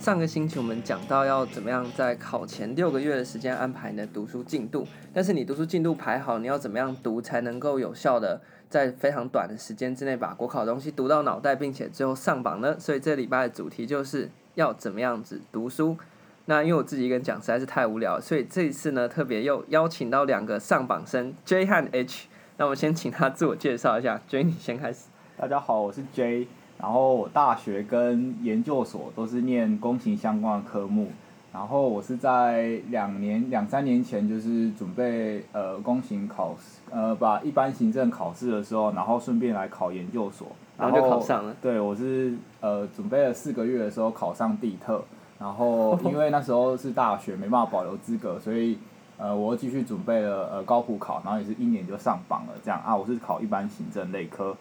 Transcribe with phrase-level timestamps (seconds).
[0.00, 8.40] 上个星期我们讲到要怎么样在考前六个月的时间安排你的读书进度，但是你读书进度排好，你要怎么样读才能够有效的
[8.70, 12.74] 在非常短的时间之内把国考的东西读到脑袋，并且最后上榜呢？
[12.80, 15.98] 所以这礼拜的主题就是要怎么样子读书。
[16.46, 22.28] 那因为我自己一个人讲实在是太无聊，所以这一次呢特别又邀请到两个上榜生 J 和 H。
[22.56, 25.08] 那我先请他自我介绍一下，J 你先开始。
[25.36, 26.48] 大家好，我是 J。
[26.80, 31.08] 然后我大学跟研究所都是念工行相关的科目，
[31.52, 40.48] 然后我是在两年两三年前就是准备呃工行考试，呃把一般行政考试的时候，然后顺便来考研究所，
[40.78, 41.54] 然后就考上了。
[41.60, 45.02] 对，我是呃准备了四个月的时候考上地特，
[45.38, 48.78] 然后 因为那时候是大学没办法保留资格，所以
[49.18, 54.56] 呃我又继续准备了呃高普考，然后也是一年就上榜了这样啊，我是考一般行政类科。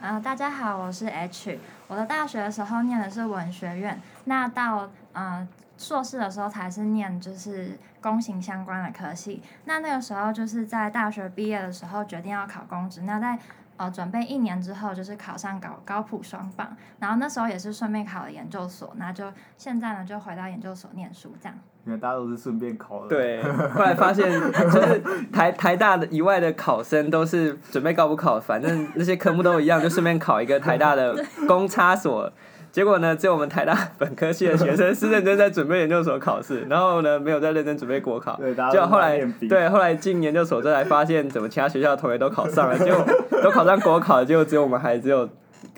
[0.00, 1.58] 啊，大家好，我是 H。
[1.88, 5.46] 我的大学的时候念的是文学院，那到呃
[5.78, 9.42] 硕士的时候才是念就是工行相关的科系。
[9.64, 13.38] 那那个时候就是在大学毕业的时候决定要考公职，那在
[13.76, 21.58] 呃准备一年之后就是考上高高普双榜，然后那时候也是顺便考了研究所，那就现在呢就回到研究所念书这样。
[21.84, 23.08] 因为大家都是顺便考的。
[23.08, 25.00] 对，后来发现就是
[25.32, 31.14] 台台大的以外的考生都是准备高普考，反正那些科目都一样，就顺便考一个台大的
[31.46, 32.32] 公差所。
[32.76, 38.38] 结果呢，只有我们台大本科系的学生是认真在准备研究所考试，然后呢没有在认真准备国考。
[38.70, 43.02] 结果后来对后来进研究所之后才发现，怎么其他学校的同学都考上了，结果
[43.42, 45.26] 都考上国考，结果只有我们还只有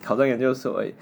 [0.03, 0.93] 考上研究所而已。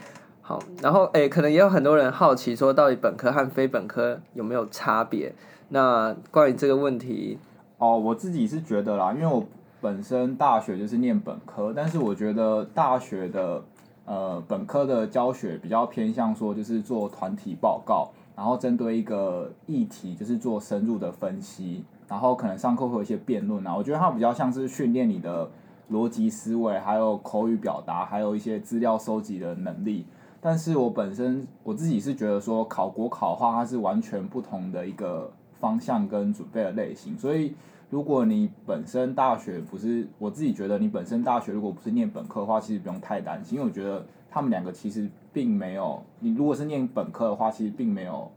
[0.42, 5.32] 好，然后诶，可能也有很多人好奇说，到底本科和非本科有没有差别？
[5.70, 7.38] 那关于这个问题，
[7.78, 9.42] 哦，我自己是觉得啦，因为我
[9.80, 13.62] 本身大学就是念本科，但是我觉得大学的
[14.06, 25.50] 呃本科的教学比较偏向说，就是做团体报告，然后针对一个议题就是做深入的分析，然后可能上课会有一些辩论啊，我觉得它比较像是训练你的
[25.90, 30.06] 逻辑思维，还有口语表达，还有一些资料收集的能力。
[30.40, 37.18] 但是我本身我自己是觉得说，考国考的话，它是完全不同的一个方向跟准备的类型。
[37.18, 37.54] 所以
[37.88, 48.30] 如果你本身大学不是，我自己觉得你本身大学如果不是念本科的话，其实不用太担心，因为我觉得他们两个其实并没有，你如果是念本科的话，其实并没有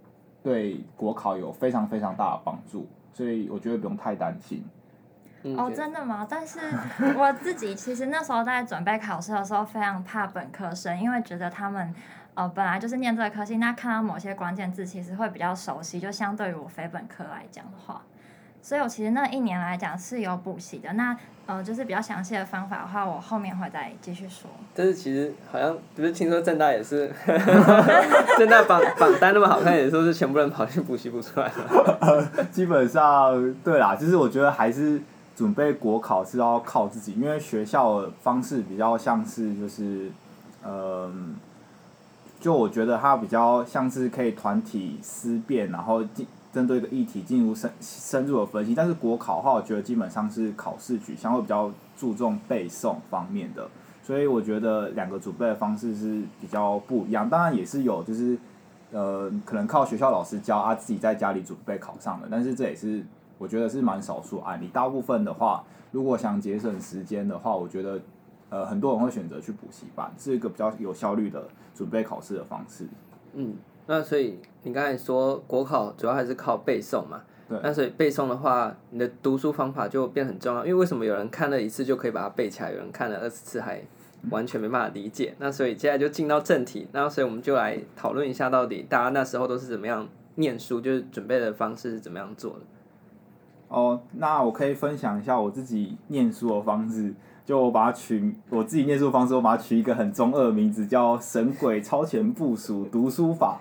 [0.44, 4.64] 对国考有非常非常大的帮助，所以我觉得不用太担心。
[5.58, 6.28] 哦，真的吗？
[6.30, 6.60] 但是
[7.18, 11.96] 我自己其实那时候在准备考试的时候，非常怕本科生，因为觉得他们
[12.34, 18.02] 呃本来就是念这个科系，那看到某些关键字其实会比较熟悉，就相对于我非本科来讲的话，
[18.62, 20.94] 所以我其实那一年来讲是有补习的。
[20.94, 21.16] 那
[21.46, 24.50] 呃就是比较详细的方法的话，我后面会再继续说。
[24.76, 27.12] 但是其实好像不是听说正大也是，
[28.38, 32.46] 正大榜榜单那么好看，也说是全部人跑去补习补出来的。
[32.52, 35.02] 基本上对啦，就是我觉得还是。
[35.36, 40.12] 准备国考是要靠自己，因为学校的方式比较像是就是，
[40.66, 41.38] 嗯，
[42.42, 48.76] 就我觉得它比较像是可以团体思辨，然后进针对一个议题进入深深入的分析。
[48.76, 53.70] 但是国考的话，我觉得基本上是考试取向会比较注重背诵方面的，
[54.04, 57.30] 所以我觉得两个准备的方式是比较不一样。
[57.30, 58.38] 当然也是有就是，
[58.92, 63.04] 呃，可能靠学校老师教啊，自己在家里准备考上的，但是这也是。
[63.40, 67.98] 我觉得是蛮少数案例，大部分的话，如果想节省时间的话，我觉得，
[68.50, 72.86] 呃，很多人会选择去补习班，是一个比较有效率的准备考试的方式。
[73.36, 73.54] 嗯，
[73.90, 77.24] 那所以你刚才说国考主要还是靠背诵嘛？
[77.50, 77.60] 对。
[77.64, 83.82] 那所以背诵的话，你的读书方法就变很重要，因为为什么有人看了一次就可以把它背起来，有人看了二十次还
[84.30, 85.32] 完全没办法理解？
[85.32, 85.36] 嗯。
[85.40, 92.60] 那所以接下来就进到正题，那所以我们就来讨论一下，到底大家那时候都是怎么样念书，就是准备的方式是怎么样做的。
[93.70, 97.12] 哦，那我可以分享一下我自己念书的方式，
[97.44, 103.60] 就我把它取我自己念书的方式，我把它取一个很中二的名字，叫“神鬼超前部署读书法”。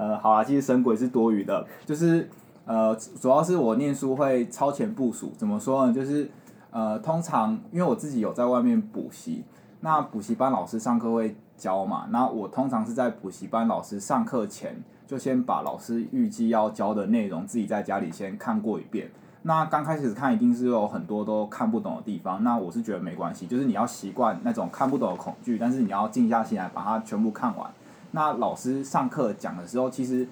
[0.00, 2.26] 呃，好啦，其实神鬼是多余的，就是
[2.64, 5.30] 呃，主要是我念书会超前部署。
[5.36, 5.92] 怎么说呢？
[5.92, 6.30] 就是
[6.70, 9.44] 呃，通常因为我自己有在外面补习，
[9.80, 19.10] 那补习班老师上课会教嘛，那我通常是在补习班老师上课前，就先把老师预计要教的内容自己在家里先看过一遍。
[19.42, 27.70] 那刚开始看一定是有很多都看不懂的地方，那我是觉得没关系，就是你要习惯那种看不懂的恐惧，但是你要静下心来把它全部看完。
[28.12, 30.26] 那老师上课讲的时候，其实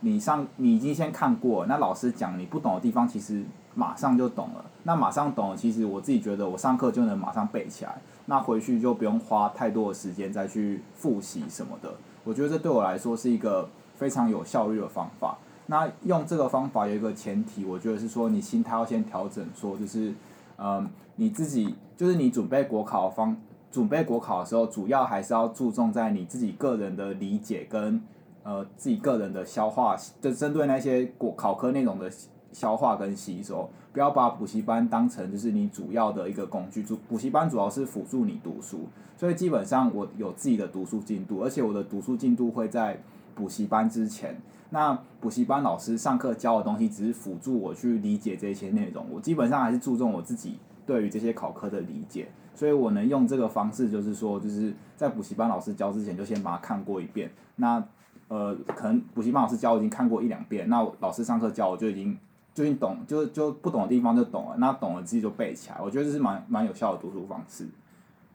[0.00, 3.42] 你上你已经先看过，那老师讲你不懂的地方，其实
[3.74, 4.64] 马上就懂了。
[4.84, 11.94] 那马上懂了，其实我自己觉得我上课就能马上背起来，那回去就不用花太多的时间再去复习什么的。
[12.24, 15.38] 我觉得这对我来说是一个非常有效率的方法。
[15.66, 20.12] 那用这个方法有一个前提，我觉得是说你心态要先调整，说就是，
[20.58, 23.36] 嗯，你自己就是你准备国考方
[23.72, 28.00] 准备国考的时候，主要还是要注重在你自己个人的理解跟
[28.44, 32.12] 呃自己个人的消化，就针对那些国考科内容的
[32.52, 36.82] 消化跟吸收，不要把补习班当成就是你主要的一个工具。
[36.82, 38.80] 主补习班主要是辅助你读书，
[39.16, 43.00] 所以基本上我有自己的读书进度，而且我的读书进度会在
[43.34, 44.38] 补习班之前。
[44.68, 57.30] 那补习班老师上课教的东西只是辅助我去理解这些内容，我基本上还是注重我自己对于这些考科的理解，所以我能用这个方式，就是说，就是在补习班老师教之前就先把它看过一遍。
[57.56, 57.82] 那
[58.28, 62.18] 呃，可能补习班老师教我已经看过一两遍，那老师上课教我就已经
[62.54, 65.78] 就已经懂，就就不懂的地方就懂了，那懂了自己就背起来。
[65.82, 67.66] 我觉得这是蛮蛮有效的读书方式。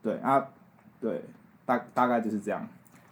[0.02, 0.46] 对啊，
[1.02, 1.24] 对，
[1.66, 2.68] 大大概就是这样。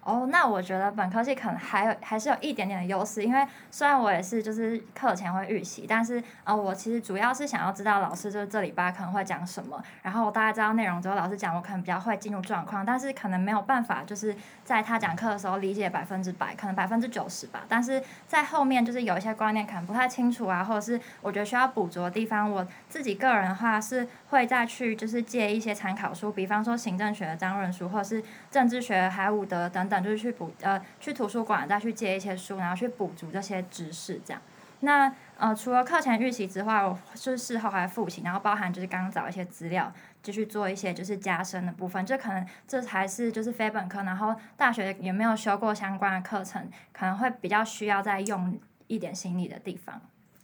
[0.05, 29.94] 哦那我觉得本科系可能还有还是有一点点的优势，因为虽然我也是就是课前会预习，但是呃，我其实主要是想要知道老师就是这礼拜可能会讲什么，然后我大概知道内容之后，老师讲我可能比较会进入状况，但是可能没有办法就是在他讲课的时候理解百分之百，可能百分之九十吧，但是在后面就是有一些观念可能不太清楚啊，或者是我觉得需要补足的地方，我自己个人的话是会再去就是借一些参考书，比方说行政学的张润书，或者是政治学海伍德等等。
[30.03, 34.41] 就是去补呃去图书馆再去借一些书，然后去补足这些知识这样。
[34.81, 42.05] 那呃除了课前预习之外，我就是事后还复习，然后包含就是刚找一些资料，继续做一些就是加深的部分。
[42.05, 49.99] 这可能这才是就是非本科，然后大学也没有修过相关的课程，可能会比较需要再用一点心理的地方。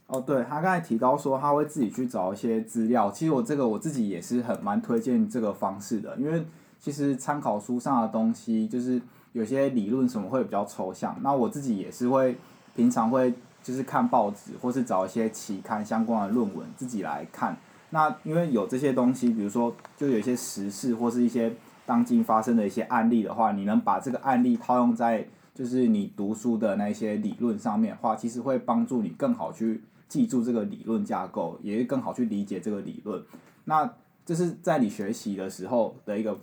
[0.06, 6.44] 哦，对，他刚才提到说他会自己去找一些资料，其实我这个我自己也是很蛮推荐这个方式的，因为
[6.80, 9.00] 其实参考书上的东西就是。
[9.32, 12.36] 有些理论什么会比较抽象，那我自己也是会
[12.76, 13.32] 平常会
[13.62, 17.56] 就是看报纸或是找一些期刊相关的论文自己来看。
[17.90, 21.52] 那因为有这些东西，比如说就有一些时事或是一些
[21.86, 33.22] 当今发生的一些案例的话，你能把这个案例套用在就是你读书的那些理论上面的话，其实会帮助你更好去记住这个理论架构，也会更好去理解这个理论。
[33.64, 33.90] 那
[34.26, 36.36] 这是在你学习的时候的一个。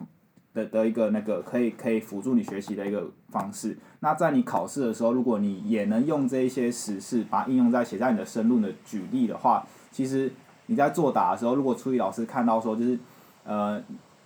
[0.53, 3.77] 的的一个那个可以可以辅助你学习的一个方式。
[3.99, 10.31] 那在你考试的时候，如果你也能用这一些时事，把它应用在写在你的申论的举例的话，其实
[10.67, 12.99] 你在作答的时候，如果出题老师看到说就是，
[13.43, 13.81] 呃，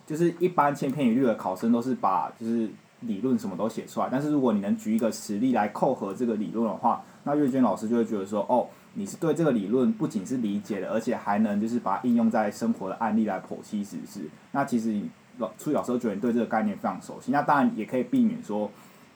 [0.06, 2.70] 就是一般千篇一律的考生都是把就是
[3.02, 14.30] 理论什么都写出来，但是如果你能举一个实例来扣合这个理论的话，那阅卷老师就会觉得说，哦，你是对这个理论不仅是理解的，而且还能就是把它应用在生活的案例来剖析时事。
[14.52, 15.10] 那其实你。
[15.38, 18.70] 老初老师都觉得你对这个概念非常熟悉，那当然也可以避免说，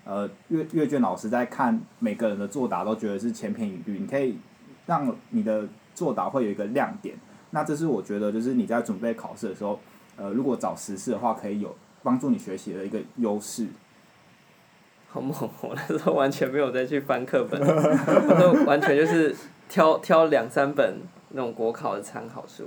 [0.05, 4.37] 呃，阅阅卷老师在看每个人的作答都觉得是千篇一律，你可以
[4.85, 7.15] 让你的作答会有一个亮点。
[7.51, 9.79] 那这是我觉得就是你在准备考试的时候，
[10.15, 13.67] 呃，如果找时事的话，可以有帮助你学习的一个优势。
[15.09, 15.33] 好猛！
[15.61, 19.33] 我那时候完全没有再去翻课本，我都完全就是
[19.69, 20.97] 挑挑两三本
[21.29, 22.65] 那种国考的参考书。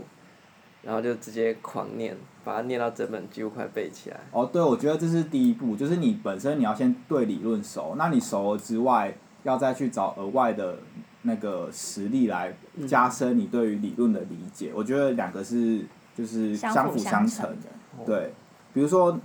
[0.83, 4.19] 然后就直接狂念，把它念到整本几乎快背起来。
[4.33, 10.79] 哦，对，我觉得这是第一步，就是你本身你要先对理论熟，那你熟了之外，要再去找额外的
[11.23, 12.57] 那个实例来
[12.89, 14.71] 加深你对于理论的理解。
[14.71, 15.85] 嗯、我觉得两个是
[16.15, 18.05] 就是相辅相成的。
[18.07, 18.33] 对，
[18.73, 19.19] 比如说，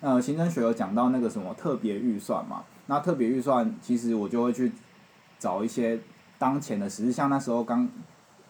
[0.00, 4.70] 呃，行政学有讲到那个什么特别预算嘛，那特别预算其实我就会去
[5.40, 5.98] 找一些
[6.38, 7.88] 当前的实事，像那时候刚。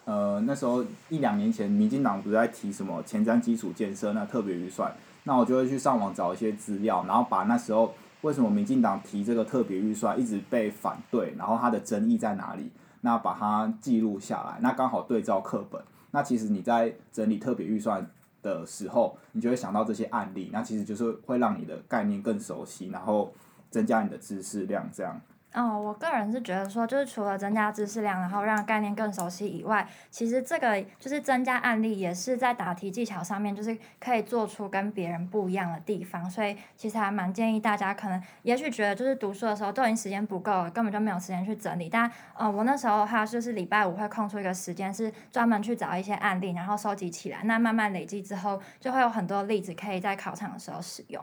[0.05, 4.93] 呃，那时候一两年前，民进党不是在提什么前瞻基础建设那特别预算，
[5.25, 12.71] 那我就会去上网找一些资料，然后把那时候为什么民进党提这个特别预算一直被反对，然后它的争议在哪里，
[13.03, 15.81] 那把它记录下来，那刚好对照课本，
[16.11, 18.05] 那其实你在整理特别预算
[18.43, 23.33] 的时候，你就会想到这些案例，那其实就是会让你的概念更熟悉，然后
[23.71, 25.21] 增加你的知识量，这样。
[25.53, 36.31] 哦，我个人是觉得说，就是除了增加知识量，然后让概念更熟悉以外，其实这个就是增加案例，也是在答题技巧上面，就是可以做出跟别人不一样的地方。
[36.31, 41.89] 所以其实还蛮建议大家，可能也许觉得就是读书的时候都已经时间不够了，根本就没有时间去整理。
[41.89, 47.43] 但呃，我那时候的话，就是礼拜五会空出一个时间，是专门去找一些案例，然后收集起来。
[47.43, 51.21] 那慢慢累积之后，就会有很多例子可以在考场的时候使用。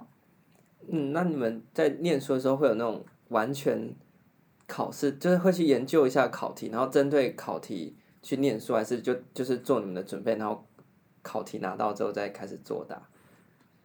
[0.92, 3.90] 嗯，那你们在念书的时候会有那种完全。
[4.68, 10.66] 考试就是会去研究一下考题，然后针对考题去念书，还是就就是做你们的准备，然后
[11.22, 13.02] 考题拿到之后再开始作答。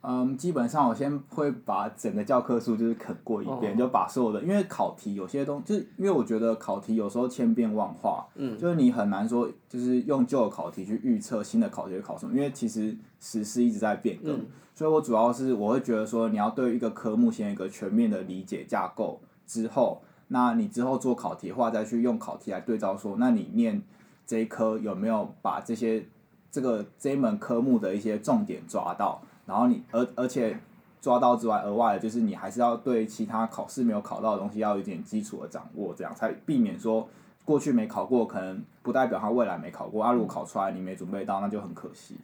[0.05, 23.83] 嗯，基本上我先会把整个教科书就是啃过一遍，哦、就把所有的，因为考题有些东西，就是因为我觉得考题有时候千变万化，嗯，就是你很难说，就是用旧的考题去预测新的考题会考什么，因为其实时事一直在变更，嗯、所以我主要是我会觉得说，你要对一个科目先有一个全面的理解架构之后，那你之后做考题的话，再去用考题来对照说，那你念
[24.27, 26.07] 这一科有没有把这些
[26.51, 29.21] 这个这一门科目的一些重点抓到。
[29.45, 30.59] 然后你而而且
[31.03, 37.07] 抓到之外，额外的就是你还是要对其他考试没有考到的东西要有一点基础的掌握，这样才避免说
[37.45, 40.03] 过去没考过，可能不代表他未来没考过。
[40.03, 42.17] 啊，如果考出来你没准备到，那就很可惜。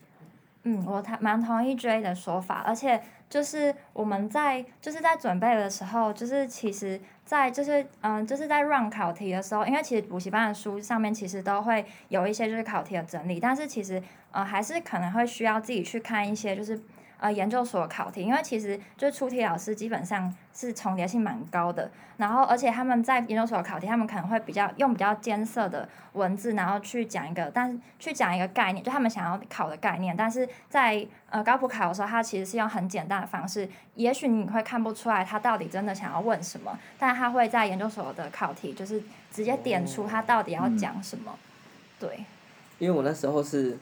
[0.68, 16.78] 嗯，我蛮蛮同意 J 的说法，而且就是我们在就是在准备的时候，就是其实在就是嗯就是在 run 考题的时候，因为其实补习班的书上面其实都会有一些就是考题的整理，但是其实呃还是可能会需要自己去看一些就是。
[17.20, 41.36] 呃，研究所考题，因为其实就是出题老师基本上是重叠性蛮高的，然后而且他们在研究所考题，他们可能会比较用比较艰涩的文字，然后去讲一个，但是去讲一个概念，就他们想要考的概念，但是在呃高普考的时候，他其实是用很简单的方式，也许你会看不出来他到底真的想要问什么，但他会在研究所的考题就是直接点出他到底要讲什么，
[41.98, 42.24] 对，
[42.78, 43.76] 因为我那时候是。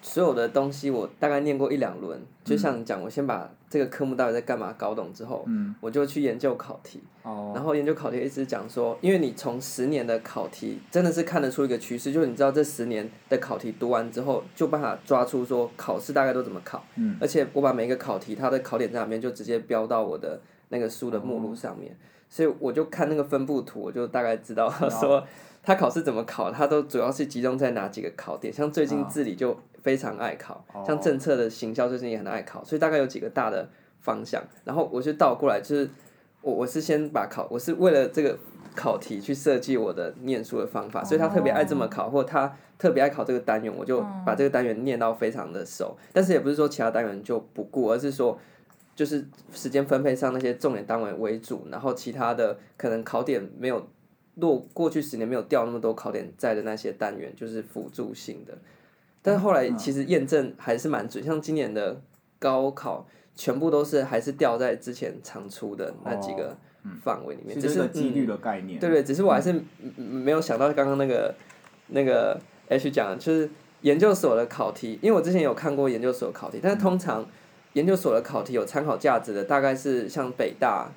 [0.00, 21.96] 所有的东西我大概念过一两轮，就像你讲，我先把这个科目到底在干嘛搞懂之后，嗯、我就去研究考题，哦、然后研究考题一直讲说，因为你从十年的考题真的是看得出一个趋势，就是你知道这十年的考题读完之后，就办法抓出说考试大概都怎么考，嗯、而且我把每一个考题它的考点在哪边就直接标到我的那个书的目录上面，哦、
[22.30, 25.22] 所以我就看那个分布图，我就大概知道 说
[25.68, 29.56] 他考试怎么考，他都主要是集中在哪几个考点，像最近治理就。
[29.80, 33.66] 非常爱考，像政策的行销最近也很爱考，所以大概有几个大的
[34.00, 34.42] 方向。
[34.64, 35.88] 然后我就倒过来，就是
[36.42, 38.36] 我我是先把考，我是为了这个
[38.74, 45.96] 考题去设计我的念书的方法，所以他特别爱这么考，或他特别爱考这个单元，我就把这个单元念到非常的熟。
[46.12, 48.36] 但是也不是说其他单元就不顾，而是说
[48.96, 53.88] 就是时间分配上那些重点单位为主，然后其他的可能考点没有
[54.40, 58.56] 落，过去十年没有掉那么多考点在的那些单元，就是辅助性的。
[59.22, 62.00] 但是后来其实验证还是蛮准，像今年的
[62.38, 66.56] 高考全部都是还是掉在之前常出的那几个
[67.02, 68.78] 范围里面，只是几率的概念。
[68.78, 69.54] 对对，只是我还是
[69.96, 71.34] 没有想到刚刚那个
[71.88, 73.50] 那个 H 讲的，就是
[73.82, 77.26] 研究所的考题，因为我之前有看过研究所考题，但是通常。
[77.78, 80.90] 研究所的考题有参考价值的，大概是像北大、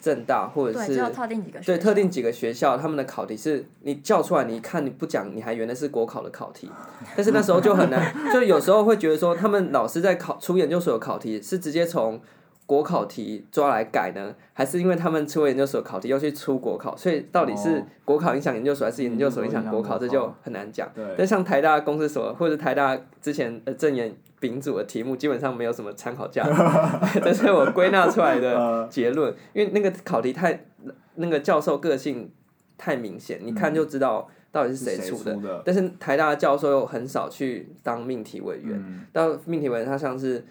[0.00, 6.70] 政大或者是对特定几个对特定几个学校，他们的考题是你叫出来，你一看你不讲，你还原来是国考的考题，
[7.16, 12.20] 但是那时候就很难，就有时候会觉得说，他们老师在考出研究所的考题是直接从。
[12.68, 20.86] 国考题抓来改呢，还是因为他们出了研究所考题要去出国考，所以到底是国考影响研究所，还是研究所影响国考，这就很难讲。
[21.16, 29.34] 但像台大公司所或者台大之前呃正研丙组的题目，基本上没有什么参考价值， 这是我归纳出来的结论。
[29.54, 30.66] 因为那个考题太
[31.14, 32.30] 那个教授个性
[32.76, 35.62] 太明显，你看就知道到底是谁出的。
[35.64, 40.44] 但是台大的教授又很少去当命题委员，当命题委员他像是。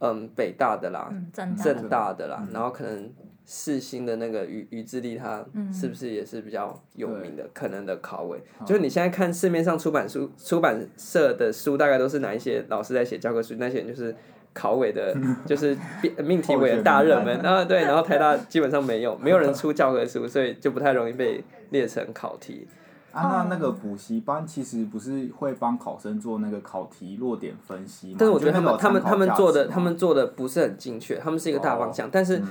[0.00, 3.10] 嗯，北大的啦，政大的啦，然后可能
[3.46, 8.42] 世新的那个于于志力，他是不是也是比较有名的可能的考委？
[8.66, 13.54] 就是你现在看市面上出版书出版社的书，大概都是哪一些老师在写教科书？
[13.58, 14.14] 那些人就是
[14.52, 15.14] 考委的，
[15.46, 15.76] 就是
[16.22, 17.40] 命题委的大热门。
[17.42, 22.66] 然后对，然后台大基本上没有，没有人出教科书，所以就不太容易被列成考题。
[23.14, 28.16] 啊，那那个补习班其实不是会帮考生做那个考题落点分析吗？
[28.18, 32.42] 但是我觉得他们他们他们做的他们做的不是很精确，他们是一个大方向，哦、但是。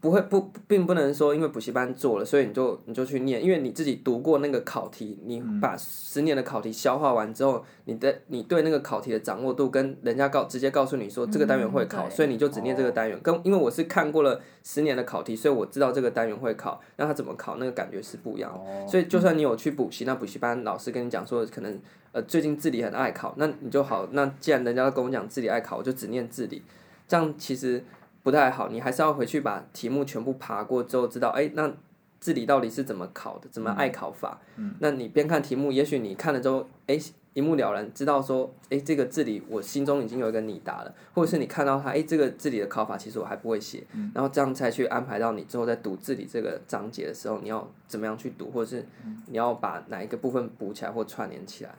[0.00, 13.20] 嗯不会不，并不能说因为补习班做了，所以你就你就去念，因为你自己读过那个考题，你把十年的考题消化完之后，你的你对那个考题的掌握度跟人家告直接告诉你说这个单元会考，所以你就只念这个单元。
[13.22, 18.58] 跟因为我是看过了十年的考题，所以我知道这个单元会考，那他怎么考那个感觉是不一样。
[18.88, 21.78] 所以就算你有去补习，那补习班老师跟你讲说可能
[22.12, 26.62] 呃最近自理很爱考，那你就好，那既然人家跟我讲自理爱考，我就只念自理，
[27.06, 27.84] 这样其实。
[28.22, 31.72] 不太好，你还是要回去把题目全部爬过之后，知道哎，那
[32.18, 34.38] 字理到底是怎么考的，怎么爱考法？
[34.56, 36.98] 嗯，那你边看题目，也许你看了之后，哎，
[37.32, 48.84] 一目了然，知道说，哎，这个字理我心中已经有一个拟答了，或者是你看到它，哎，这个字理的考法其实我还不会写，嗯，然后这样才去安排到你之后在读字理这个章节的时候，你要怎么样去读，或者是
[49.28, 51.70] 你要把哪一个部分补起来或串联起来。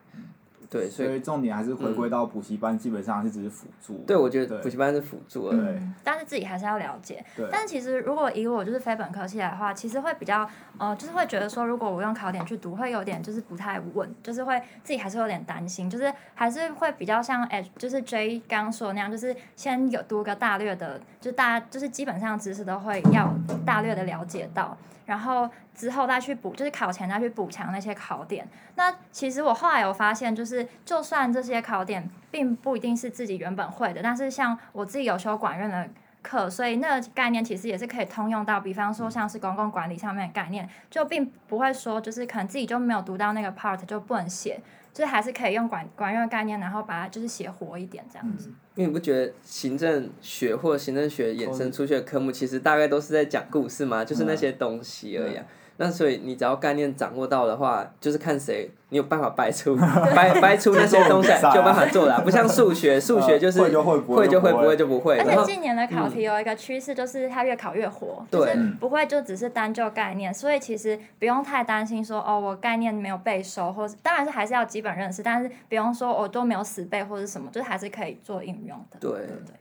[0.72, 3.98] 对，所以重点还是回归到补习班，基本上是只是辅助。
[4.08, 5.60] 对，我觉得补习班是辅助而已。
[5.60, 7.22] 对，但是自己还是要了解。
[7.36, 7.46] 对。
[7.52, 23.34] 但是其实如果以我就是非本科系来的话，其实会比较呃，就是会觉得说，如果我用考点去读，会有点就是不太稳，就是会自己还是有点担心，就是还是会比较像哎，就是 J 刚说的那样，就是先有读个大略的，就大家就是基本上知识都会要
[23.66, 24.78] 大略的了解到。
[25.04, 28.48] 然后之后再去补，就是考前再去补强那些考点。
[28.76, 35.90] 那其实我后来有发现，就是就算这些考点并不一定是自己原本会的，但是像我自己有修管院的
[36.22, 44.60] 课，所以那个概念其实也是可以通用到，比方说像是公共管理上面的概念，就并不会说就是可能自己就没有读到那个 part 就不能写。
[44.94, 48.50] 就是还是可以用管管院的概念，然后把它就是写活一点这样子。
[48.76, 54.04] 因为你不觉得行政学或者行政学衍生出去的科目，其实大概都是在讲故事吗？
[54.04, 55.46] 就是那些东西而已啊。
[55.78, 59.76] 那所以你只要概念掌握到的话，就是看谁你有办法掰出
[60.16, 62.22] 掰掰出那些东西来，就有办法做了。
[62.24, 65.18] 不像数学，数学就是会就会，会就会，不会就不会。
[65.18, 70.32] 而且近年的考题有一个趋势，就是它越考越活，就是不会就只是单就概念。
[70.32, 78.98] 所以其实不用太担心说哦，我概念没有背熟，或是当然是还是要基本认识，但是不用说我都没有死背或者什么，就是还是可以做应用的。
[79.00, 79.56] 对对对。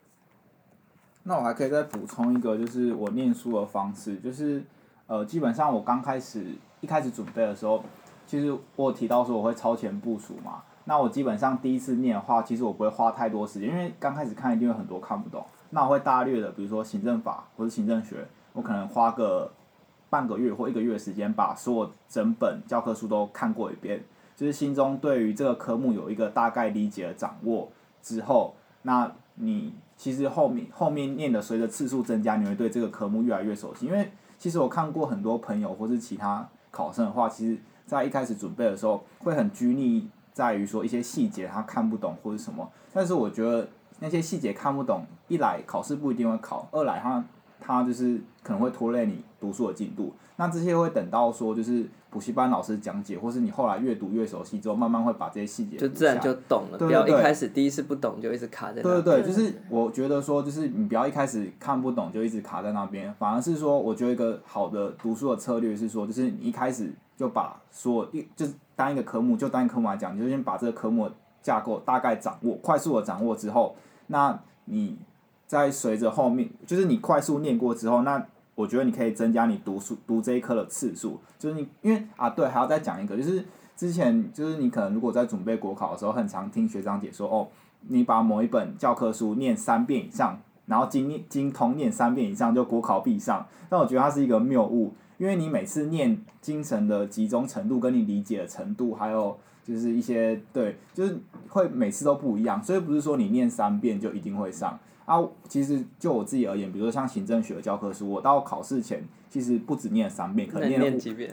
[1.23, 4.63] 那我还可以再补充一个，就是我念书的方式，就是。
[5.11, 7.83] 呃，基本上我刚开始一开始准备的时候，
[8.29, 10.63] 其实我提到说我会超前部署嘛。
[10.85, 15.45] 那我基本上第一次念的话，其实我不会花太多时间，因为刚开始看一定有很多看不懂。
[15.71, 19.51] 那我会大略的，比如说行政法或者行政学，我可能花个
[20.09, 24.05] 半个月或一个月的时间，把所有整本教科书都看过一遍，
[24.37, 27.69] 就是心中对于这个科目有一个大概理解的掌握
[28.01, 34.09] 之后，那你其实后面后面念的随着次数增加，你会对这个科目越来越熟悉，因为。
[34.41, 42.69] 其实我看过很多朋友或是其他考生的话，其实，在一开始准备的时候，会很拘泥在于说一些细节他看不懂或者什么。
[42.93, 43.69] 但是我觉得
[43.99, 47.23] 那些细节看不懂，一来考试不一定会考，二来他
[47.61, 50.15] 他就是可能会拖累你读书的进度。
[50.37, 51.89] 那这些会等到说就是。
[52.11, 56.77] 补习班老师讲解，或是你后来越读越熟悉之后，慢慢会把这些细节就自然就懂了。
[56.77, 58.83] 对对对，不要一开始第一次不懂就一直卡在那。
[58.83, 73.77] 对对对，就是我觉得说，就是你不要一开始看不懂就一直卡在那边，反而是说，我觉得一个好的读书的策略是说，就是你一开始就把说一就是单一个科目就单一个科目来讲，你就先把这个科目的架构大概掌握，快速的掌握之后，
[74.09, 74.99] 那你
[75.47, 78.27] 在随着后面，就是你快速念过之后，那。
[78.61, 83.43] 我觉得你可以增加你读书读这一科的次数，就是你因为啊对，还要再讲一个，就是
[83.75, 87.49] 之前就是你可能如果在准备国考的时候，很常听学长姐说哦，
[87.89, 101.19] 你把某一本教科书念三遍以上，然后精精通念三遍以上就国考必上，但我觉得它是一个谬误，因为你每次念精神的集中程度跟你理解的程度，还有就是一些对，就是
[101.49, 104.79] 会每次都不一样，所以不是说你念三遍就一定会上。
[105.11, 110.87] 啊，其实就我自己而言，比如说像行政学的教科书，我到考试前其实不止念了三遍，可能念了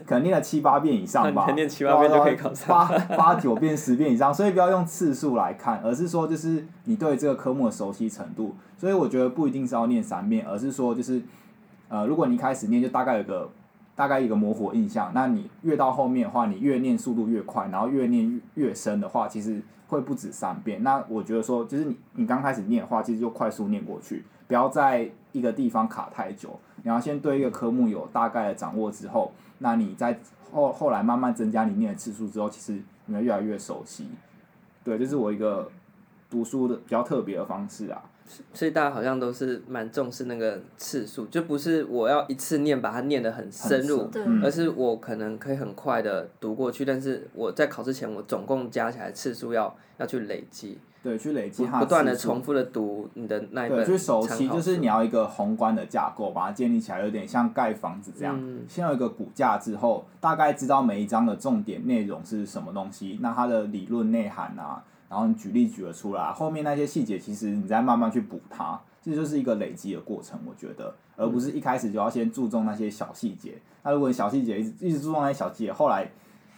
[0.04, 1.48] 可能念了七八遍以上吧。
[1.52, 2.66] 念七八遍就可以考上。
[2.66, 8.56] 八八九遍、十遍以上，所以不要用次数来看，而是说就是你对这个科目的熟悉程度。
[8.76, 11.22] 所以我觉得不一定是要念三遍，而是说就是，
[11.88, 13.48] 呃，如果你一开始念就大概有个
[13.94, 19.62] 大概一个模糊印象，那你越到后面的话，你越念速度越快，然后越念越深的话，其实。
[19.88, 26.60] 会不止三遍，那我觉得说，就是你你刚开始念的话，其实就快速念过去，不要在一个地方卡太久。
[26.82, 30.20] 你要先对一个科目有大概的掌握之后，那你在
[30.52, 34.06] 后后来慢慢增加你念的次数之后，其实你会越来越熟悉。
[34.84, 35.70] 对，这是我一个
[36.30, 38.02] 读书的比较特别的方式啊。
[38.52, 44.10] 所以大家好像都是蛮重视那个次数，就不是我要一次念把它念得很深入，
[44.42, 64.84] 而是我可能可以很快的读过去，但是我在考试前我总共加起来次数要要去累积，对，去累积，不断的重复的读你的那一本，对，去熟悉，就是你要一个宏观的架构，把它建立起来，有点像盖房子这样，嗯、先有一个骨架之后，大概知道每一章的重点内容是什么东西，那它的理论内涵啊。
[65.08, 73.56] 然后你举例举了出来，后面那些细节其实你再慢慢去补它，这就是一个累积的过程，我觉得，而不是一开始就要先注重那些小细节。
[73.82, 76.10] 那如果你小细节一直一直注重那些小细节，后来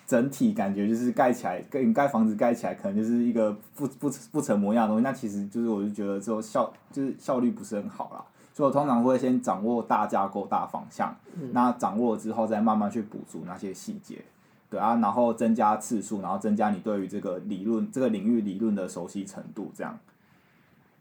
[0.07, 8.25] 整体感觉就是盖起来，跟你盖房子盖起来可能就是一个不不不成模样的东西，那其实就是我就觉得之后效就是效率不是很好啦。
[8.53, 11.15] 所以我通常会先掌握大架构、大方向，
[11.53, 14.25] 那掌握了之后再慢慢去补足那些细节。
[14.71, 19.99] 对啊，然后增加次数，然后增加你对于这个理论、这个领域理论的熟悉程度，这样。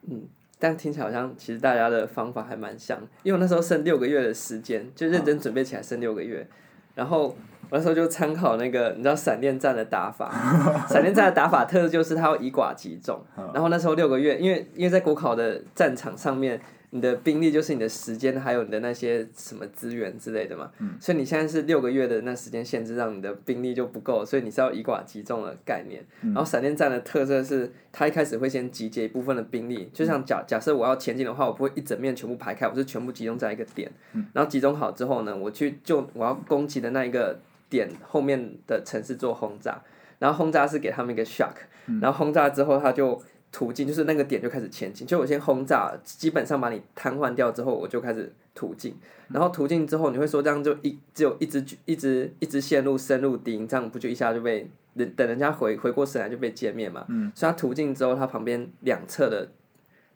[0.08, 0.24] 嗯，
[0.58, 6.50] 但听起来好像其实大家的方法还蛮像，因为我那时候剩六个月的时间，就认真准备起来剩六个月，啊、
[6.96, 7.28] 然后
[7.70, 10.32] 我那时候就参考那个你知道闪电战的打法，
[10.90, 13.22] 闪电战的打法特色就是它要以寡击众，
[13.54, 16.60] 然后那时候六个月，因为因为在国考的战场上面。
[16.92, 20.72] 你的兵力就是你的时间，还有你的那些什么资源之类的嘛。
[20.80, 20.98] 嗯。
[21.00, 26.04] 所以你现在是六个月的那时间限制，让你的兵力就不够，所以你是要以寡击众的概念。
[26.22, 26.34] 嗯。
[26.34, 33.92] 然后闪电战的特色是，它一开始会先集结一部分的兵力，就像假假设我要前进的话，我不会一整面全部排开，我是全部集中在一个点。
[34.14, 34.26] 嗯。
[34.34, 39.80] 然后集中好之后呢，我去就我要攻击的那一个点后面的城市做轰炸，
[40.18, 41.54] 然后轰炸是给他们一个 shock，
[42.02, 43.22] 然后轰炸之后他就。
[43.52, 48.96] 途径就是那个点就开始前进，就我先轰炸，基本上把你瘫痪掉之后，我就开始途径，
[49.30, 57.06] 然后途径之后你会说这样就一只有一直一直一直陷入深入敌营，这样不就一下就被人等人家回回过神来就被歼灭嘛？
[57.10, 59.50] 嗯，所以它途径之后，它旁边两侧的。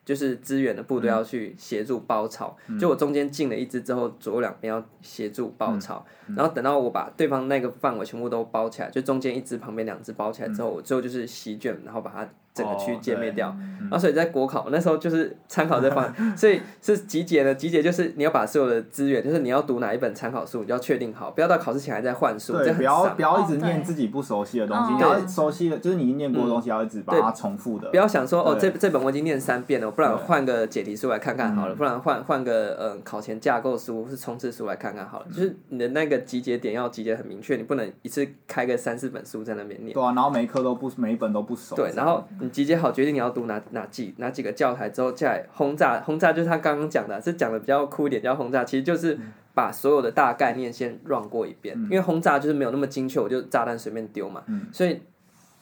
[0.06, 13.50] 就是支援的部队要去协助包抄，嗯、就我中间进了一支之后，左右两边要协助包抄，嗯、然后等到我把对方那个范围全部都包起来，就中间一支旁边两支包起来之后，我最后就是席卷，然后把它整个区歼灭掉。
[13.50, 30.68] 哦、然后所以在国考那时候就是参考这方， 所以是集结的集结就是你要把所有的资源，就是你要读哪一本参考书，你就要确定好，不要到考试前还在换书，对，不要不要一直念自己不熟悉的东西，你要熟悉的，就是你念过的东西要一直把它重复的，不要想说哦这这本我已经念三遍了，不然换个。
[30.74, 35.26] 解题书来看看好了，不然换换个呃考前架构书是冲刺书来看看好了。
[35.28, 39.94] 就是你的那个集结点要集结很明确，你不能一次开个三四本书在那边念。
[39.94, 41.76] 对啊，然后每一科都不每一本都不熟。
[41.76, 49.18] 对，然后你集结好，决定你要读哪哪几哪几个教材之后，再来轰炸轰炸，就是他刚刚讲的，是讲的比较酷一点叫轰炸，其实就是
[49.54, 54.44] 把所有的大概念先 run 过一遍，因为轰炸就是没有那么精确，我就炸弹随便丢嘛。
[54.74, 55.02] 所以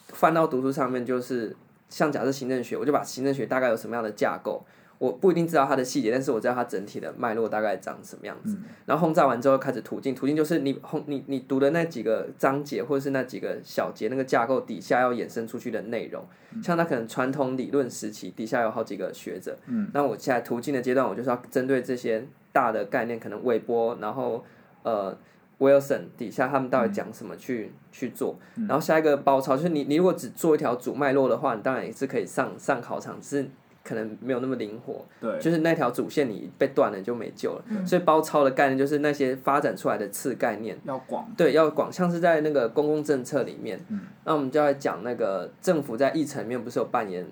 [0.07, 1.55] 翻到读书上面就是
[1.89, 4.65] 像假设行政学，我就把行政学大概有什么样的架构。
[5.01, 8.53] 我不一定知道它的细节，但是我知道它整体的脉络大概长什么样子。
[8.53, 16.23] 嗯、然后轰炸完之后开始途径，途径就是你轰你你读的那几个章节或者是那几个小节那个架构底下要衍生出去的内容。
[16.53, 24.45] 嗯、像它可能传统理论时期底下有好几个学者，嗯、那我现在途径的阶段，我就是要针对这些大的概念，可能微波，然后
[24.83, 25.17] 呃
[25.57, 28.37] Wilson 底下他们到底讲什么去、嗯、去做。
[28.67, 33.49] 然后下一个包抄就是你你如果只做一条主脉络的话，你当然也是可以上上考场，只是。
[33.83, 35.39] 可能没有那么灵活，对。
[35.39, 37.63] 就是那条主线你被断了就没救了。
[37.69, 40.77] 嗯、所以包抄的概念就是那些发展出来的次概念。
[40.85, 47.25] 要广，对，要广，像是在那个公共政策里面，嗯、那我们就要讲那个政府在议程里面不是有扮演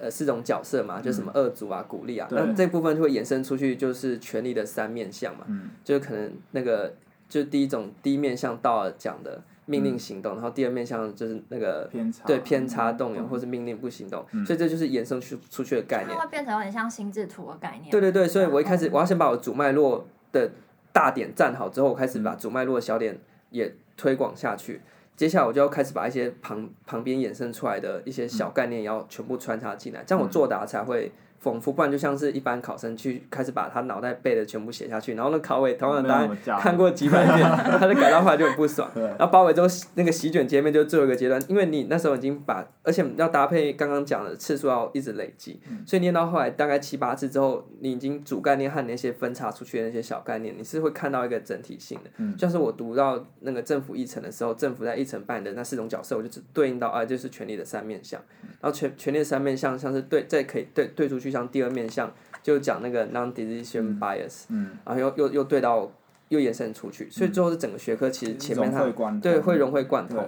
[0.00, 6.94] 呃四种角色嘛，嗯、就什么二组啊、鼓励啊，那这部分就会延伸出去就是权力的三面向嘛，嗯、就是可能那个
[7.28, 9.42] 就第一种第一面向道尔讲的。
[9.66, 16.16] 命令行动，然后第二面向就是那个偏差，对偏差动员或是命令不行动，所以这就是延伸出出去的概念。
[16.16, 17.90] 它会变成有点像心智图的概念。
[17.90, 20.50] 对对对，所以我一开始我要先把我主脉络的
[20.92, 23.18] 大点站好之后，我开始把主脉络的小点
[23.50, 24.80] 也推广下去。
[25.16, 31.12] 接下来我就要开始把一些旁旁边衍生出来的一些小概念也要全部穿插进来，这样我作答才会。
[31.40, 37.46] 丰富，不然就像是一般考生去开始把他脑袋背的全部写下去，然后那考委同样的答案看过几百遍，
[37.78, 38.90] 他就改到后来就很不爽。
[38.94, 52.10] 然后包围之后，那个席卷界面就最后一个阶段，因为你那时候已经把，而且要搭配刚刚讲的次数要一直累积，嗯、所以念到后来大概七八次之后，你已经主概念和那些分叉出去的那些小概念，你是会看到一个整体性的。
[52.16, 58.20] 嗯、像是我读到那个政府议程的时候，政府在议程扮演的那四种角色，我就只对应到啊，就是权力的三面相，
[58.60, 62.10] 然后权权力的三面相像是对再可以对对出去，像第二面向。
[62.44, 65.90] 就讲那个 non-decision bias，嗯，嗯，然后又又又对到
[66.28, 68.84] 又延伸出去，所以最后是整个学科其实前面它
[69.22, 70.22] 对会融会贯通。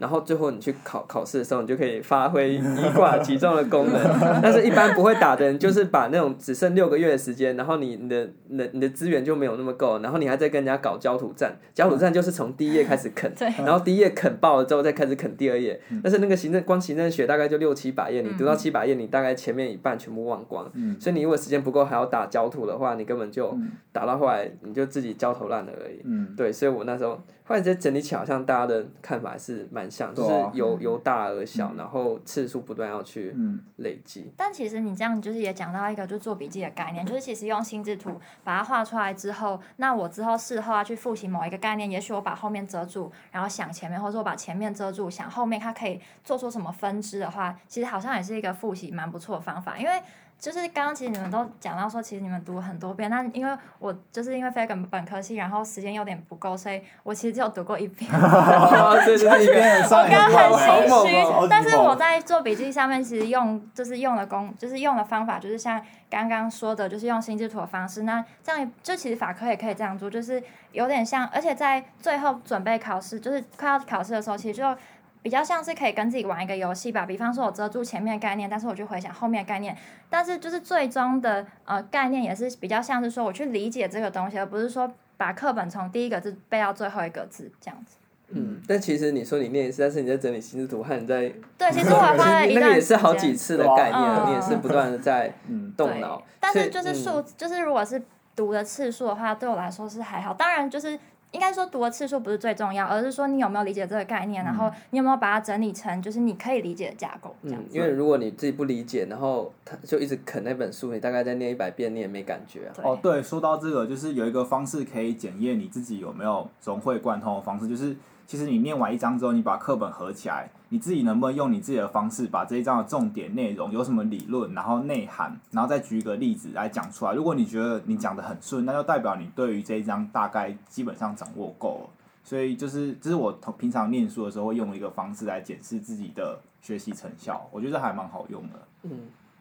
[0.00, 2.58] 然后最后你去考考试的时候，你就可以发挥以
[2.94, 4.00] 寡击众的功能。
[4.42, 11.54] 但是，一般不会打的人，就是把那种只剩六个月的时间，然后你你的你的你的资源就没有那么够，然后你还在跟人家搞焦土战。
[11.74, 15.78] 焦土战就是从第一页开始啃，然后第一页啃爆了之后，再开始啃第二页。
[16.02, 20.64] 但是那个行政光行政学大概就六七百页，你读到七百页，你大概前面一半全部忘光。
[20.98, 23.54] 所以你如果时间不够，还要打焦土的话，你根本就
[23.92, 26.02] 打到后来你就自己焦头烂额而已。
[26.34, 27.20] 对，所以我那时候。
[27.50, 33.34] 或者整理起来，好像大家的看法是蛮像，就是由由大而小，然后次数不断要去
[33.78, 34.32] 累积。
[34.36, 50.00] 但其实你这样就是也讲到一个，就是做笔记的概念，就是其实用心智图把它画出来之后，那我之后事后要去复习某一个概念，也许我把后面遮住，然后想前面，或者说我把前面遮住，想后面它可以做出什么分支的话，其实好像也是一个复习蛮不错的方法，因为。
[50.40, 58.10] 就是刚刚其实你们都讲到说，其实你们读了很多遍，那因为我就是因为非本本科系，然后时间有点不够，所以我其实只有读过一遍。
[59.04, 68.04] 对对对，一遍我刚刚很心虚，但是我在做笔记上面其实用就是用的功，就是用的方法就是像刚刚说的，就是用心智图的方式。
[68.04, 74.74] 那这样就其实法科也可以这样做，就是有点像，而且在最后准备考试，就是快要考试的时候，其实就。
[75.22, 79.76] 比较像是可以跟自己玩一个游戏吧，比方说我遮住前面的概念，但是我去回想后面的概念，
[80.08, 87.96] 但是就是最终的呃概念也是比较像是说我去理解这个东西，而不是说把课本从第一个字背到最后一个字这样子。
[88.28, 95.32] 嗯，但其实你说你念一次，但是你在整理心智图和你在对，其实 我花了一段，那个也是好几次的概念，嗯、你也是不断的在
[95.76, 96.22] 动脑。
[96.38, 98.00] 但是就是数，就是如果是
[98.34, 100.32] 读的次数的话，对我来说是还好。
[100.32, 100.98] 当然就是。
[101.32, 107.34] 应该说读的次数不是最重要，而是说你有没有理解这个概念，嗯、然后你有没有把它整理成就是你可以理解的架构。
[107.44, 107.68] 这样子。
[107.70, 112.74] 嗯，因为如果你自己不理解，然后他就一直啃那本书，你大概再念一百遍，你也没感觉啊。
[112.82, 117.94] 哦，对，说到这个，就是有一个方式可以检验你自己有没有融会贯通的方式，就是
[118.30, 120.48] 其实你念完一章之后，你把课本合起来。
[120.68, 127.12] 你自己能不能用你自己的方式把这一章的重点内容有什么理论，然后内涵，然后再举一个例子来讲出来？
[127.12, 131.90] 如果你觉得你讲的很顺，那就代表你对于这一章大概基本上掌握够了。
[132.22, 138.60] 所以就是这是我平常念书的时候会用一个方式来检视自己的学习成效，我觉得还蛮好用的。
[138.84, 138.92] 嗯，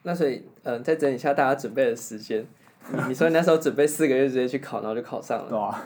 [0.02, 2.43] 那所以嗯、呃，再整理一下大家准备的时间。
[3.08, 5.47] 你说你那时候准备四个月直接去考，然后就考上了。
[5.47, 5.80] 对啊。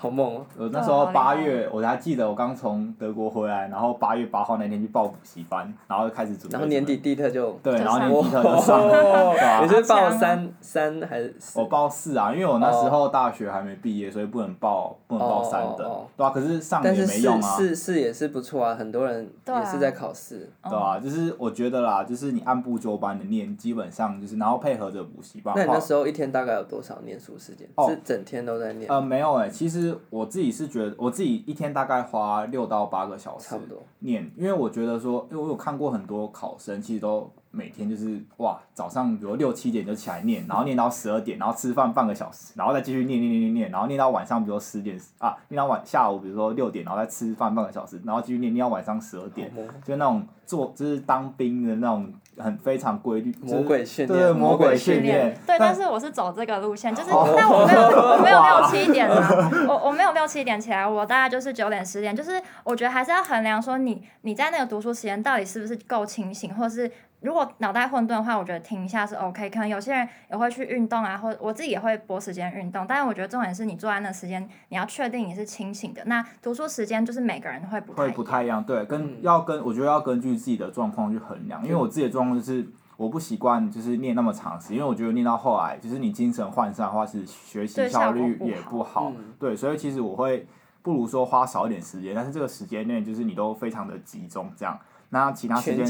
[0.00, 0.46] 好猛哦！
[0.56, 6.52] 我那时候八月，我还记得我刚从德国回来，然后八月八号那天去报补习班，然后就开始准备。
[6.52, 8.92] 然后年底地特就对，然后年底地特就上了，
[9.34, 9.60] 对吧？
[9.60, 11.34] 你是报三三还是？
[11.56, 17.40] 我报四啊，因为我那时候大学还没毕业，所以不能报不能报三的，对啊，可是上也没用啊。
[17.40, 25.52] 四四也是不错啊，很多人也是在考试，对啊，就是我觉得啦，就是你按部就班的念，基本上就是然后配合着补习班。
[25.56, 27.68] 那你那时候一天大概有多少念书时间？
[27.88, 28.88] 是整天都在念？
[28.88, 30.68] 呃，没有哎，其实我自己是。
[30.68, 33.56] 觉得我自己一天大概花六到八个小时
[34.00, 49.50] 念，因为我觉得说，因为我有看过很多考生，其实都每天就是哇，早上比如六七点就起来念，然后念到十二点，然后吃饭半个小时，然后再继续念念念念念，然后念到晚上，比如说十点啊，念到晚下午，比如说六点，然后再吃饭半个小时，然后继续念念到晚上十二点，
[49.84, 52.12] 就那种做就是当兵的那种。
[52.40, 55.58] 很非常规律，魔鬼训练，对魔鬼训练，对。
[55.58, 66.88] 但是我是走这个路线，就是，但我没有，我没有六七点啊，我我没有六七点起来，我大概就是九点十点，就是我觉得还是要衡量说你你在那个读书时间到底是不是够清醒，或是。
[67.20, 69.50] 如果脑袋混沌的话，我觉得停一下是 OK。
[69.50, 72.86] 可能有些人也会去运动啊，或我自己也会拨时间运动。
[72.86, 76.04] 但是我觉得重点是你坐在那时间，你要确定你是清醒的。
[76.04, 81.60] 那读书时间就是每个人会不太会不太一样，对，跟、嗯、要跟我觉得要根据自己的状况去衡量。
[81.64, 82.64] 因为我自己的状况就是
[82.96, 89.00] 我不习惯就是念那么长时间，因为我觉得念到后来就是你精神涣散的话，是学习效率也不好。
[89.00, 90.46] 不好嗯、对，所以其实我会
[90.82, 94.78] 不如说花少一点时间，但是这个时间内就是你都非常的集中这样。
[95.10, 95.86] 那其他时间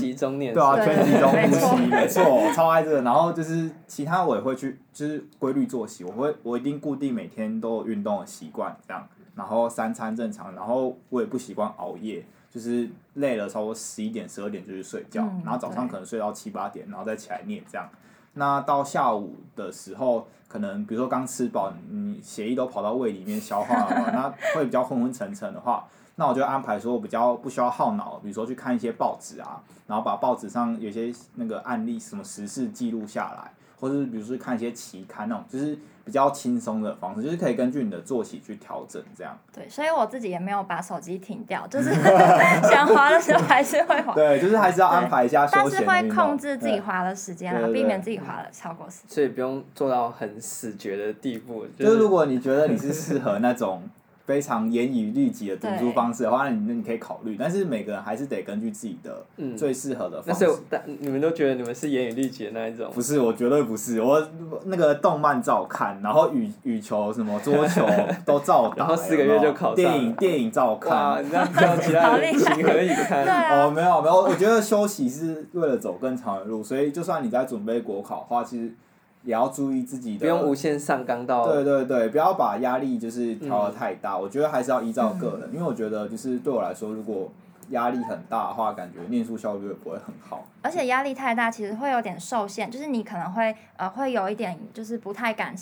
[0.54, 3.02] 对啊，全集中 呼吸，没错，我超爱这个。
[3.02, 9.04] 然后就是其他我也会去，就是规律作息，我会我一定固定每天都有运动的习惯，这样。
[9.34, 17.88] 然后三餐正常，然后我也不习惯熬夜，就是累了差不多十一点十二点就去睡觉，然后早上可能睡到七八点，然后再起来念这样。
[18.34, 25.84] 那到下午的时候，可能比如说刚吃饱，你血液都跑到胃里面消化了嘛，那会比较昏昏沉沉的话。
[26.20, 39.38] 那我就安排说，我比较不需要耗脑，比如说去看一些报纸啊，然后把报纸上有些那个案例什么时事记录下来，或者是比如说看一些期刊那种，就是比较轻松的方式，就是可以根据你的作息去调整这样。
[39.52, 41.94] 对，所以我自己也没有把手机停掉，就是
[42.68, 44.12] 想滑的时候还是会滑。
[44.12, 45.86] 对，就是还是要安排一下休闲。
[45.86, 49.14] 但是会控制自己滑的时间啊，避免自己滑的超过时间。
[49.14, 51.64] 所以不用做到很死绝的地步。
[51.78, 53.88] 就是、就是如果你觉得你是适合那种。
[54.28, 59.24] 非常严以律己的读书方式的话，那你那你可以考虑，但是每个人还是得根据自己的
[59.56, 60.44] 最适合的方式。
[60.44, 62.90] 嗯、但是，但你们都觉得你们是严以律己的那一种？
[62.92, 64.02] 不是，我绝对不是。
[64.02, 64.22] 我
[64.66, 67.86] 那个动漫照看，然后羽羽球什么桌球
[68.26, 69.76] 都照打，然后四个月就考上。
[69.76, 73.24] 电影电影照看，你这样叫其他人 情何以堪？
[73.50, 78.74] 哦，没有没有，我觉得休息是为了走更长的路，所以就算你在准备国考的话，其实。
[79.22, 81.52] 也要注意自己的，不用无限上纲到。
[81.52, 84.14] 对对对，不要把压力就是调的太大。
[84.14, 87.30] 嗯、我觉得还是要依照个人，嗯、因为我觉得就是对我来说，如果
[87.70, 90.46] 压力很大的话，感觉念书效率也不会很好。
[90.62, 95.54] 而且压力太大，其实会有点受限，就是你可能会呃会有一点就是不太敢，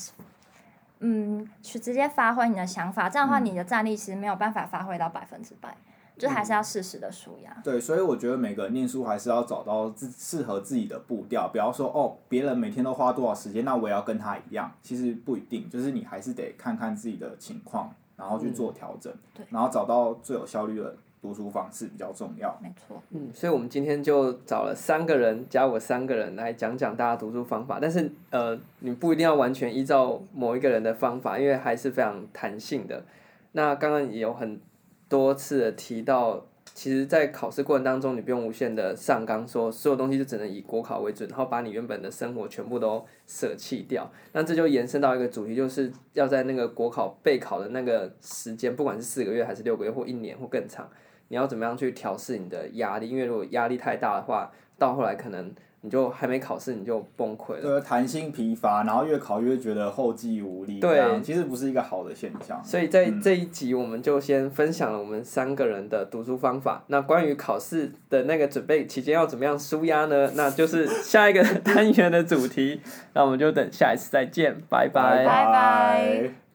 [1.01, 3.09] 嗯，去直接发挥你的想法。
[3.09, 5.77] 这样的话，你的战力其实没有办法发挥到百分之百。
[6.18, 7.55] 就还是要适时的舒压。
[7.62, 14.72] 对，所以我觉得每个人念书还是要找到自适合自己的步调，不要说哦，别人每天都花多少时间，那我也要跟他一样。
[14.83, 22.57] 其实不一定，就是你还是得看看自己的情况，然后去做调整，对，然后找到最有效率的读书方式比较重要。
[22.62, 23.02] 没错。
[23.11, 33.05] 嗯，所以我们今天就找了三个人加我三个人来讲讲大家读书方法，但是呃，你不一定要完全依照某一个人的方法，因为还是非常弹性的。
[33.52, 34.61] 那刚刚也有很
[35.09, 44.11] 多次的提到，其实，在考试过程当中，你不用无限的上纲，说所有东西就只能以国考为准，然后把你原本的生活全部都舍弃掉。
[44.33, 50.90] 那这就延伸到一个主题，就是要在那个国考备考的那个时间，不管是四个月还是六个月或一年或更长，
[51.29, 53.09] 你要怎么样去调试你的压力？
[53.09, 55.55] 因为如果压力太大的话，到后来可能。
[55.87, 62.61] 你就还没考试你就崩溃了，对，弹性疲乏，然后越考越觉得后继无力，对，其实不是一个好的现象。
[62.64, 66.83] 所以在这一集我们就先分享了我们三个人的读书方法。
[66.88, 70.29] 那关于考试的那个准备期间要怎么样舒压呢？
[70.35, 72.81] 那就是下一个 单元的主题。
[73.14, 75.25] 那我们就等下一次再见，拜拜。
[75.25, 76.45] 拜拜。